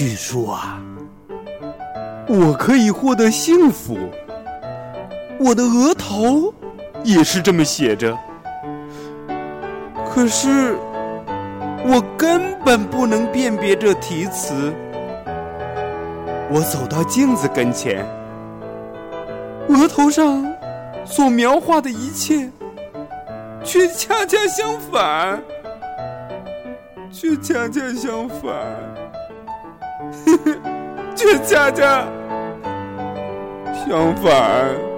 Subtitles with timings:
[0.00, 0.80] 据说啊，
[2.26, 3.98] 我可以获得幸福。
[5.38, 6.54] 我的额头
[7.04, 8.18] 也是这么写着。
[10.08, 10.74] 可是
[11.84, 14.72] 我根本不能辨别这题词。
[16.50, 18.02] 我走到镜子跟前，
[19.68, 20.50] 额头上
[21.04, 22.50] 所描画的一切，
[23.62, 25.42] 却恰恰相反，
[27.12, 28.50] 却恰恰相反，
[31.14, 32.06] 却恰恰
[33.86, 34.89] 相反。